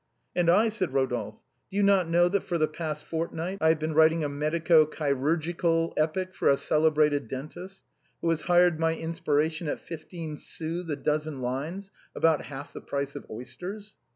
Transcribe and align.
"And 0.35 0.49
I," 0.49 0.69
said 0.69 0.95
Rodolphe," 0.95 1.37
do 1.71 1.83
not 1.83 2.07
you 2.07 2.11
know 2.11 2.27
that 2.27 2.41
for 2.41 2.57
the 2.57 2.67
past 2.67 3.03
fortnight 3.03 3.59
I 3.61 3.69
have 3.69 3.77
been 3.77 3.93
writing 3.93 4.23
a 4.23 4.29
medico 4.29 4.87
chirurgical 4.87 5.93
epic 5.95 6.33
for 6.33 6.49
a 6.49 6.57
celebrated 6.57 7.27
dentist, 7.27 7.83
who 8.19 8.29
has 8.31 8.41
hired 8.41 8.79
my 8.79 8.95
inspiration 8.95 9.67
at 9.67 9.79
fifteen 9.79 10.37
sous 10.37 10.87
the 10.87 10.95
dozen 10.95 11.39
lines, 11.43 11.91
about 12.15 12.45
half 12.45 12.73
the 12.73 12.81
price 12.81 13.15
of 13.15 13.29
oysters? 13.29 13.95